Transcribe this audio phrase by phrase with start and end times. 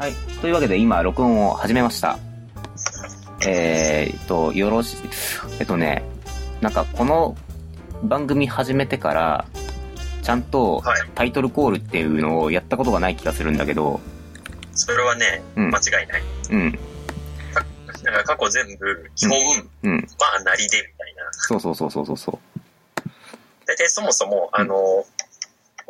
[0.00, 0.14] はい。
[0.40, 2.18] というわけで今、録音を始めました。
[3.46, 4.96] えーっと、よろし、
[5.58, 6.02] えっとね、
[6.62, 7.36] なんかこの
[8.04, 9.44] 番組始めてから、
[10.22, 14.00] ちゃんとはいタイトルコールっていうのをやったことがない気がするんだけど、
[14.72, 16.22] それはね、うん間違いない。
[16.50, 16.80] うん、だ
[18.10, 19.38] から過去全部、基本、
[19.82, 21.30] うん、まあ、なりでみたいな。
[21.32, 22.38] そうそうそうそうそうそう。
[23.66, 25.04] 大体そもそも、あの、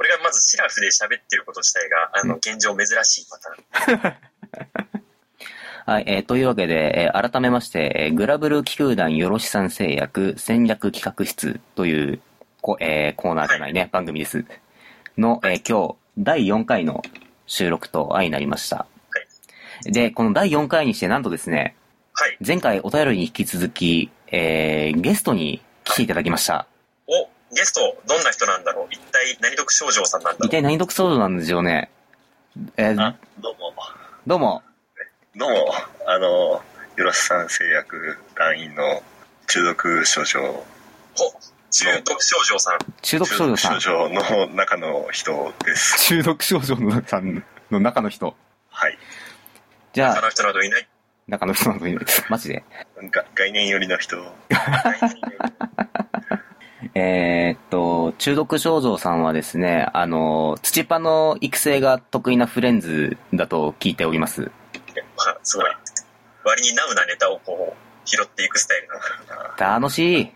[0.00, 3.38] 俺がまずシラフで喋ってること自体が、あの、現状珍しいパ
[3.92, 4.16] ターン。
[5.92, 12.20] はい、えーというわけで、えー改めまして、えーグラブル気空団よろしさん製薬戦略企画室という
[12.62, 14.46] こ、えーコーナーじゃないね、番組です。
[15.18, 17.02] の、えー今日、第4回の
[17.46, 18.86] 収録と相なりました。
[19.82, 21.77] で、この第4回にしてなんとですね、
[22.14, 22.38] はい。
[22.46, 26.66] 前回お便りに引き続き、えーゲストに来ていただきました。
[27.06, 28.87] お、ゲスト、どんな人なんだろう？
[28.91, 30.47] 一体何読少女さんなんだろう？
[30.47, 31.91] 一体何読ソードなんでしょうね。
[32.77, 33.73] えーあ、どうも。
[34.27, 34.62] どうも、
[35.37, 35.73] どうも、
[36.06, 36.62] あの、よ
[36.97, 39.03] ろしさん製薬団員の
[39.47, 40.65] 中毒症状、お、
[41.71, 42.78] 中毒少女さん。
[43.03, 43.91] 中毒少女さん中。
[43.91, 46.06] 毒症状の中の人です。
[46.06, 48.37] 中毒少女のさんの中の人。
[48.69, 48.98] はい。
[49.93, 50.89] じゃあ、他の人などいない。
[51.27, 52.65] 中の人なのに、マジで？
[53.11, 54.17] が概念寄りの人。
[56.94, 64.42] えーっと、中毒少女さんはですね、あの、土パの育成が得意なフレンズだと聞いております。
[64.42, 64.48] ま
[65.24, 65.66] あ、すごい。
[66.44, 69.78] 割にナウなネタをこう、拾っていくスタイルなんだ。
[69.78, 70.32] 楽しい。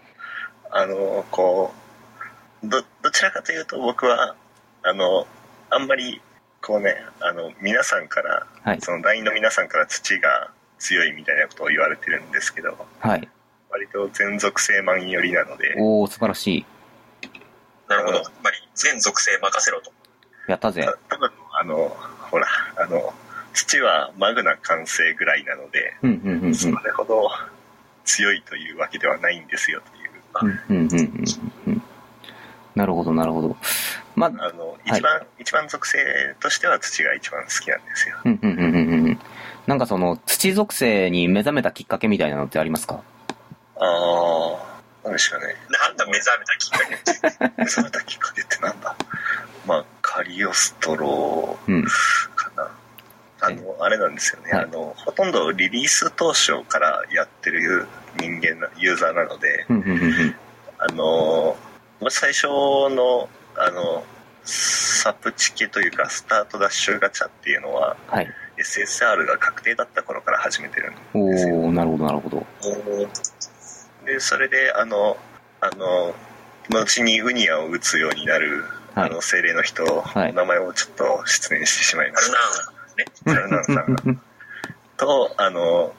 [0.70, 1.72] あの、こ
[2.62, 4.36] う、ど、どちらかというと僕は、
[4.82, 5.26] あの、
[5.70, 6.20] あんまり、
[6.62, 8.80] こうね、あの、皆さんから、はい。
[8.80, 13.28] その団員の皆さんから土が強いみたいなことを言われてるんですけど、はい。
[13.74, 16.66] 割と全属性マン寄りなので、おー、素晴らしい。
[17.88, 18.20] なるほど。
[18.20, 19.92] つまり、全属性任せろと。
[20.46, 20.88] やったぜ。
[21.08, 21.88] 多分あの
[22.30, 22.46] ほら
[22.76, 23.12] あの
[23.52, 26.54] 土はマグナ完成ぐらいなのでうん、うん、うん、うん。
[26.54, 27.28] それほど
[28.04, 31.24] 強いというわけではないんですよといううん、うん、うん、うん
[31.66, 31.82] うん。
[32.74, 33.56] なるほど、なるほど。
[34.16, 35.98] まあ、あの一番、一番属性
[36.40, 38.74] としては土が一番好きなんですようん、うん、うん、うん
[39.08, 39.18] うん。
[39.66, 43.02] なんかその、土属性に目覚めたきっかけみたいなのってありますか？
[43.80, 44.56] あ
[45.04, 47.52] あなんでしょうねなんだ目覚めたきっかけって。
[47.58, 48.96] 目覚めたきっかけってなんだ？
[49.66, 51.84] まあカリオストロうん。
[52.34, 52.70] かな
[53.40, 57.86] あのあれなんですよね、はいあのほとんどリリース当初からやってる
[58.18, 59.66] 人間なユーザーなので。
[60.78, 61.56] あの
[62.00, 64.04] まあ最初のあの
[64.44, 68.28] サプチケというかスタートダッシュガチャっていうのははい。
[68.56, 70.94] SSR が確定だった頃から始めてるん
[71.26, 72.46] おですよー、なるほど、なるほど。
[74.04, 75.16] でそれであの
[75.60, 76.14] あの
[76.68, 79.10] 後にウニアを打つようになる、はい。
[79.10, 80.32] あの精霊の人、はい。
[80.32, 82.30] 名前をちょっと失念してしまいまし
[83.24, 84.20] たザルナンさん
[84.96, 85.92] とあの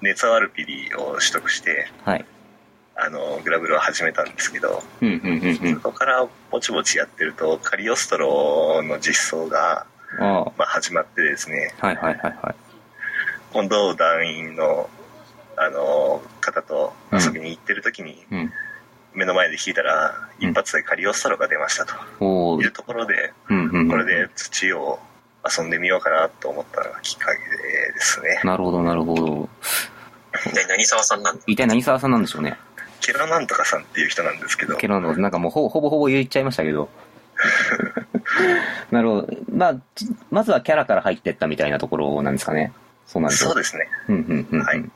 [0.00, 2.24] ネツアルピリを取得してはい。
[3.00, 5.74] あのグラブルを始めたんですけどうん、うん、うん、うん。
[5.74, 9.86] そこからぼちぼちやってるとカリオストロの実装が、
[10.18, 11.74] あまあ、始まってですね。
[11.80, 12.54] あ、はい、はい、はい、はい。
[13.52, 14.90] 今度団員の
[15.60, 18.52] あの方と遊びに行ってる時にうん。
[19.14, 23.32] 目の前で弾いたらうん一発でカリオストロが出ましたという、ところで。
[23.48, 25.00] これで土を
[25.44, 27.38] 遊んでみようかなと思ったのがきっかけ
[27.92, 29.48] ですねなるほど、なるほど。
[30.46, 31.42] 一体何沢さんなんだ？
[31.46, 32.56] 一体何沢さんなんでしょうね。
[33.00, 36.88] ケロなんとかさんっていう人なんですけどけど、なんかもうほぼほぼほぼ言っちゃいましたけど。
[38.90, 39.28] なるほど。
[39.50, 42.72] まあ、ちまずはキャラから入ってったみたいなところなんですかね。
[43.06, 44.64] そうなんですそうですねうんうんうんうん。
[44.64, 44.90] はい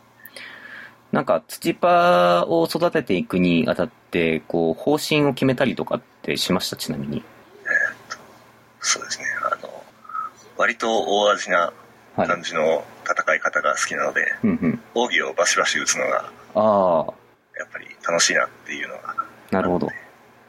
[1.12, 7.22] なんか、土パを育てていくにあたって、こう、方針を決めたりとかってしました、ちなみに。
[8.84, 9.84] そうですねあの
[10.56, 11.72] 割と大味な
[12.16, 12.28] はい。
[12.28, 14.80] 感じの戦い方が好きなので、うんうん。
[14.94, 17.14] 奥義をバシバシ打つのがああ、
[17.58, 19.14] やっぱり楽しいなっていうのが
[19.50, 19.88] なるほど。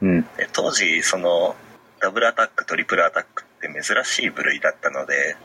[0.02, 0.22] うん。
[0.36, 1.56] で当時その
[2.02, 5.38] ダブルアタックトリプルアタックって珍しい部類だったので。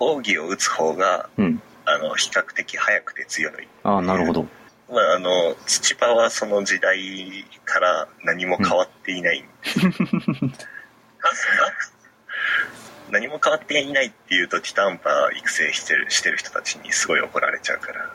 [0.00, 1.62] 奥義を打つ方がうん。
[1.94, 3.52] あの比較的速くて強い、
[3.82, 4.46] ああ、なるほど。
[4.90, 6.98] まあ、あの土パはその時代
[7.64, 9.44] から何も変わっていない、
[13.10, 18.10] 何も変わっていないっていうとティタンパ育成してるしてる人たちにすごい怒られちゃうから。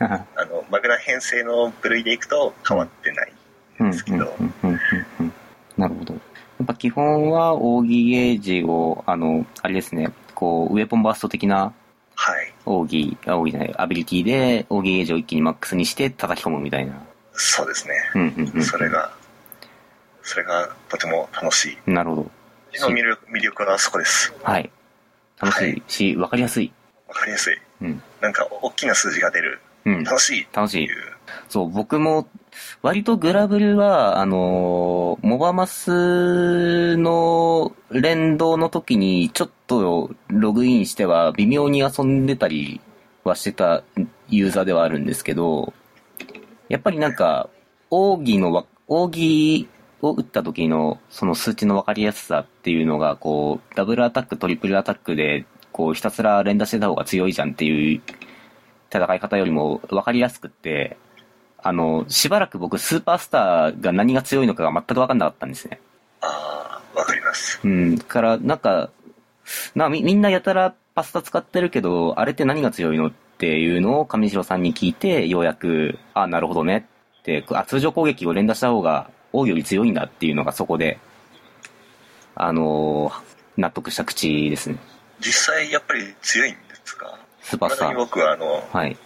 [0.36, 3.32] あのマグナ編成の部類でいくと変わってない
[3.80, 4.80] うんんですけど、うんうんうん
[5.20, 5.32] うん
[5.76, 6.14] なるほど。
[6.14, 6.20] や
[6.64, 11.87] っぱ基本は、奥義ゲージを、あの、あれですね、こう、ウェポンバースト的なはい
[12.68, 16.92] 奥義、あ奥義じゃない、アビリティで奥義ゲージを一気にマックスにして叩き込むみたいな。
[17.32, 18.64] そうですね、うんうんうん。
[18.64, 19.12] それが
[20.22, 22.30] それがとても楽しいなるほど。
[22.80, 24.70] の魅力魅力はそこですはい。
[25.40, 26.72] 楽しいし、わかりやすい。
[27.06, 27.58] わかりやすい。
[27.80, 28.02] うん。
[28.20, 29.60] なんか、大きな数字が出る。
[29.84, 30.04] うん。
[30.04, 30.88] 楽しい楽しい。
[31.48, 32.28] そう、僕も、
[32.82, 42.80] 割とグラブルは、あのモバマスの連動の時に、ちょっとログインしては微妙に遊んでたり
[43.24, 43.82] はしてた
[44.28, 45.72] ユーザーではあるんですけど、
[46.68, 47.48] やっぱりなんか、
[47.90, 49.68] 奥義の、奥義
[50.02, 58.02] を打った時のその数値の分かりやすさっていうのが、こう、ダブルアタック、トリプルアタックで、こう、ひたすら連打してた方が強いじゃんっていう
[58.92, 60.96] 戦い方よりも分かりやすくって、
[61.60, 65.80] あの、しばらく僕、スーパースターが何が強いのかが全く分かんなかったんですね。
[66.20, 67.60] ああ、わかります。
[67.64, 67.96] うん。
[67.96, 68.90] だから、なんか、
[69.74, 76.86] なみみんなやたらパスタ使ってるけど、あれって何が強いのっていうのを上白さんに聞いて、ようやく、あなるほどね
[77.20, 80.98] って、あ通常攻撃を連打した方が王より強いんだっていうのがそこで、
[82.34, 84.76] あのー納得した口ですね。
[85.18, 87.18] 実際、やっぱり強いんですか？
[87.42, 87.94] スーパースター。
[87.96, 88.96] 僕は、あの、はい。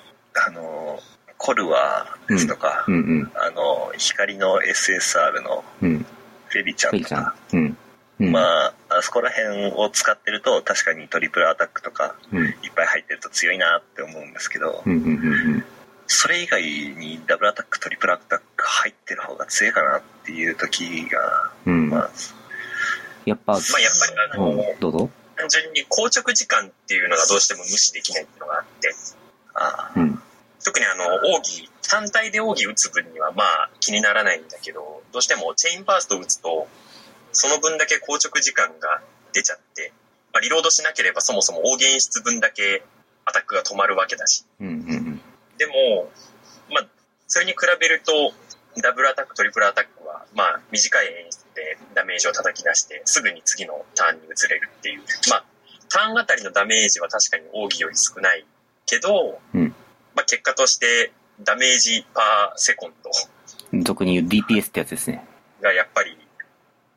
[0.47, 0.99] あの、
[1.43, 3.33] コルワですとか、うんうん。
[3.35, 6.07] あの、光の SSR のうん。
[6.47, 7.35] フェリちゃんんとか、。
[7.53, 7.77] うん。
[8.21, 8.31] うん。
[8.31, 12.47] まあ、あそこら辺を使ってると、確かにトリプルアタックとか、うん。
[12.47, 15.15] いっぱい入ってると強いなって思うんですけど、うんうんうんう
[15.59, 15.65] ん。
[16.07, 21.91] それ以外にダブルアタック、トリプルアタック入ってる方が強いかなっていう時が、うん。
[21.91, 22.11] まあ、
[23.25, 25.11] やっぱ、まあやっぱりあの、うん、どうぞ。
[25.37, 28.95] 単純に硬直時間っていうのがどうしても無視できないっていうのがあって、
[29.55, 30.22] あうん。
[30.65, 31.05] 特にあの、
[31.35, 36.69] 奥義、単体で奥義打つ分にはまあ気にならないんだけど、どうしてもチェインバースト打つと、
[37.33, 39.93] その分だけ硬直時間が出ちゃって、
[40.33, 42.83] まあ、リロードしなければそもそも大演出分だけ
[43.25, 44.45] アタックが止まるわけだし。
[44.61, 45.21] うんうんうん。
[45.59, 46.11] でも、
[46.71, 46.87] まあ、
[47.27, 48.33] それに比べると、
[48.81, 55.03] ダブルアタック、トリプルアタックは、まあ、短い演出でダメージを叩き出して、すぐに次のターンに移れるっていう。
[55.29, 55.45] まあ、
[55.91, 58.47] ターンあたりのダメージは確かに奥義より少ない
[58.87, 59.75] けど、うん
[60.23, 61.11] まあ、結果として、
[61.43, 63.11] ダメージパーセコンド
[63.83, 65.25] 俗に言う DPS ってやつですね。
[65.61, 66.17] がやっぱり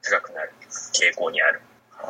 [0.04, 0.52] 高くなる
[0.94, 1.62] 傾向にある。
[1.98, 2.06] あ、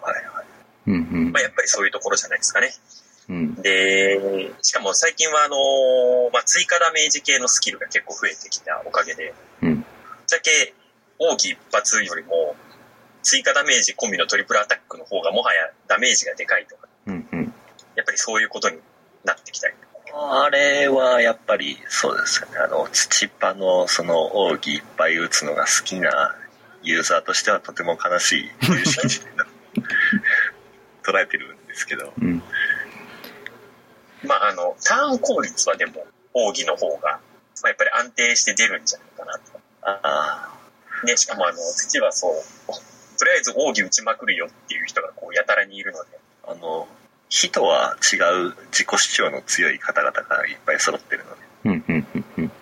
[0.00, 0.46] はいはい。
[0.86, 0.96] うんう
[1.30, 1.42] んまあ、。
[1.42, 2.70] やっぱりそういうところじゃないですかね。
[3.30, 3.54] うん。
[3.56, 5.56] で、しかも最近はあの
[6.32, 9.74] まあ、追加ダメージ系のスキルが結構増えてきたおかげで、うん。
[9.74, 9.84] ぶっ
[10.28, 10.72] ちゃけ
[11.18, 12.54] 奥義一発よりも
[13.22, 17.54] 追加ダメージ込みのトリプルアタックの方がもはやダメージがでかいとか、うんうん。
[17.96, 18.78] やっぱりそういうことに
[19.24, 19.74] なってきたり。
[20.16, 22.58] あれはやっぱりそうですよね。
[22.58, 26.36] あの、土っ端のその奥義いっぱい打つのが好きな
[26.82, 28.50] ユーザーとしてはとても悲しい
[31.02, 32.12] 捉えてるんですけど。
[32.20, 32.42] うん。
[34.22, 37.20] まああの、ターン効率はでも奥義の方が、
[37.62, 39.60] まあ、やっぱり安定して出るんじゃないかなと。
[39.82, 42.32] ああ、で、しかもあの、土はそう、
[43.18, 46.86] とりあえず奥義打ちまくるよっていう人がこうやたらにいるので、あの、
[47.28, 48.16] 火とは違
[48.46, 52.52] う自己主張の強い方々がいっぱい揃ってるので、うんうんうんうん。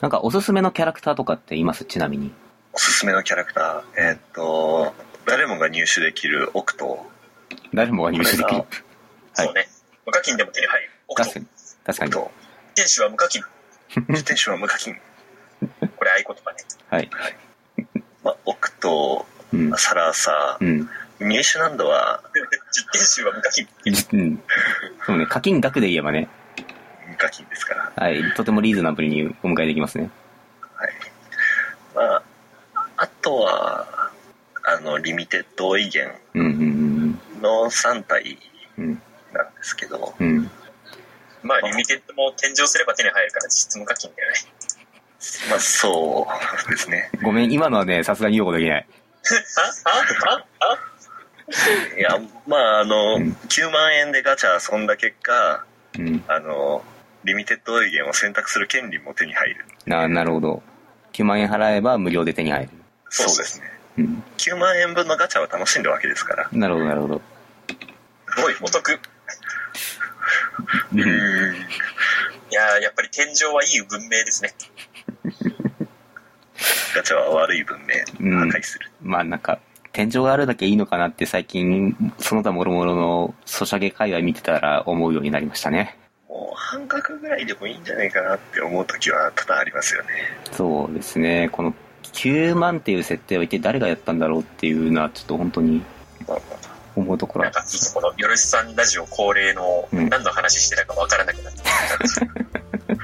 [0.00, 1.84] なんかおすすめのキャラクターとかっています？
[1.84, 2.32] ちなみに。
[2.72, 4.92] おすすめのキャラクター、えーっと、
[5.26, 7.06] 誰もが入手できるオクト
[7.72, 8.44] 誰もが入手できる。
[8.46, 8.66] はい
[9.36, 9.68] そうね。
[10.06, 10.90] 無課金でも手に入る。
[11.08, 11.46] オクト確かに。
[11.84, 12.10] 確かに。
[12.12, 12.30] と、
[12.76, 13.42] 店主は無課金。
[14.08, 14.94] 自転手は無課金。
[14.94, 16.58] これ合言葉ね。
[16.88, 17.10] はい。
[18.22, 19.72] まあ、オクト、うん。
[19.76, 20.88] サラーサうん。
[21.18, 22.22] ー、入手難度は
[22.94, 23.66] 実店主は無課金。
[23.86, 24.42] じうん。
[25.06, 26.28] そうね、課金額で言えばね、
[27.08, 27.92] 無課金ですから。
[27.96, 30.10] はい、とてもリーズナブルにお迎えできますね。
[30.74, 30.92] はい。
[31.94, 32.22] まあ、
[32.96, 34.10] あとは、
[34.66, 36.10] あの、リミテッド威厳
[37.40, 38.38] の3体。
[38.76, 40.28] なんですけど、うん。
[40.28, 40.50] うん。
[41.42, 44.36] まあ、リミテッドも天井すれば手に入るから実質無課金だよね。
[45.50, 46.26] まあ、そ
[46.66, 47.10] うですね。
[47.22, 48.86] ごめん、今のはね、さすがに用語できない。
[49.84, 50.93] ああああ
[51.98, 55.64] いや、まあ、あの、うん9万円でガチャ遊んだ結果、
[55.98, 56.24] うん。
[56.26, 56.82] あの、
[57.24, 59.64] リミテッド威厳を選択する権利も手に入る。
[59.86, 60.62] な、なるほど。
[61.12, 62.70] 9万円払えば無料で手に入る。
[63.10, 63.66] そうですね。
[63.98, 64.22] うん。
[64.38, 66.48] 9万円分のガチャを楽しんだわけですから。
[66.52, 67.20] なるほど、なるほど。
[68.36, 69.00] すごいお得。
[70.92, 71.00] うん。
[71.00, 71.02] い
[72.54, 74.54] やーやっぱり天井はいい文明ですね。
[76.94, 78.90] ガチャは悪い文明、うん破壊する。
[79.02, 79.58] まあなんか、
[79.94, 85.96] 天井があるだけいいのかなって最近、その他諸々のソシャゲ界隈見てたら思うようになりましたね。
[86.28, 90.08] もう半額ぐらいでもいいんじゃないかなって思う時は多々ありますよね。
[90.50, 91.48] そうですね。
[91.52, 91.72] この
[92.02, 95.80] 9万っていう設定を一体誰がやったんだろうっていうのはちょっと本当に
[96.96, 97.52] 思うところは。
[97.52, 102.96] なんか、ちょっとこの、よろしさんラジオ恒例の、うん何の話してたかわからなくなってきた。